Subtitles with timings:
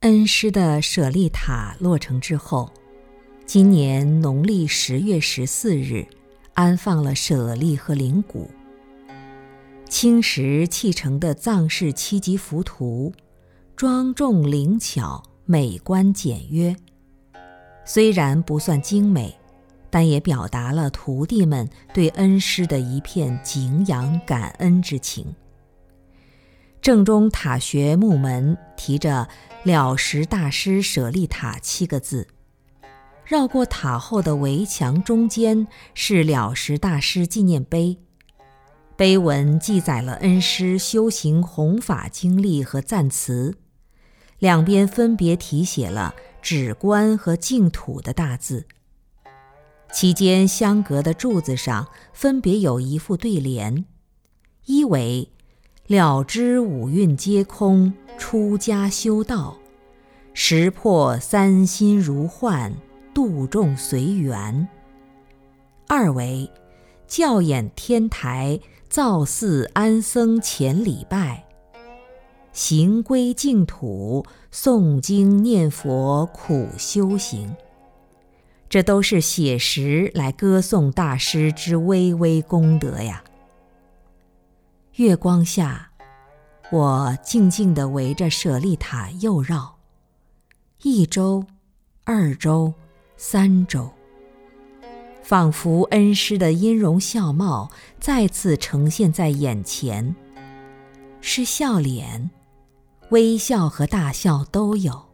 [0.00, 2.70] 恩施的舍利塔落成之后，
[3.44, 6.06] 今年农历十月十四日，
[6.54, 8.50] 安放了舍利和灵骨。
[9.88, 13.12] 青石砌成的藏式七级浮屠，
[13.74, 16.76] 庄重灵巧，美观简约。
[17.86, 19.34] 虽然不算精美，
[19.88, 25.34] 但也表达了徒弟们对恩师的一片敬仰感恩之情。
[26.82, 29.26] 正中塔穴木门提着
[29.64, 32.28] “了实大师舍利塔”七个字，
[33.24, 37.98] 绕过塔后的围墙中间是了实大师纪念碑，
[38.98, 43.54] 碑文记载了恩师修行弘法经历和赞词，
[44.40, 48.66] 两边分别题写了“止观”和“净土”的大字，
[49.92, 53.84] 其间相隔的柱子上分别有一副对联，
[54.66, 55.30] 一为。
[55.86, 59.56] 了知五蕴皆空，出家修道，
[60.34, 62.74] 识破三心如幻，
[63.14, 64.68] 度众随缘。
[65.86, 66.50] 二为
[67.06, 68.58] 教演天台，
[68.98, 71.46] 造寺安僧前礼拜，
[72.52, 77.54] 行归净土，诵经念佛苦修行。
[78.68, 83.22] 这都是写实来歌颂大师之巍巍功德呀。
[84.96, 85.92] 月光下，
[86.72, 89.76] 我静静地围着舍利塔右绕，
[90.82, 91.46] 一周、
[92.02, 92.74] 二周、
[93.16, 93.88] 三周，
[95.28, 100.16] 仿佛恩师的音容笑貌再次呈现在眼前，
[101.20, 102.30] 是笑脸、
[103.10, 105.10] 微笑和大笑都有，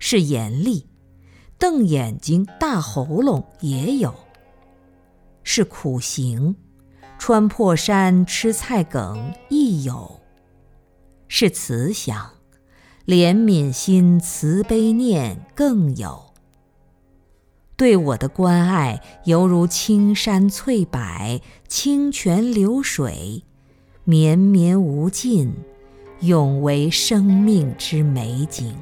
[0.00, 0.88] 是严厉、
[1.60, 4.12] 瞪眼睛、大喉咙也有，
[5.44, 6.56] 是苦行。
[7.16, 10.20] 穿破山吃菜梗亦有，
[11.28, 12.32] 是慈祥，
[13.06, 16.33] 怜悯心慈悲念更有。
[17.76, 21.00] 对我的关爱犹如青山翠柏、
[21.66, 23.42] 清泉流水，
[24.04, 25.52] 绵绵无尽，
[26.20, 28.76] 永为生命之美景。